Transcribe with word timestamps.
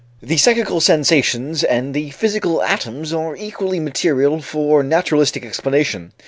The 0.19 0.37
psychical 0.37 0.81
sensations 0.81 1.63
and 1.63 1.93
the 1.93 2.09
physical 2.09 2.63
atoms 2.63 3.13
are 3.13 3.35
equally 3.35 3.79
material 3.79 4.41
for 4.41 4.81
naturalistic 4.81 5.45
explanation. 5.45 6.11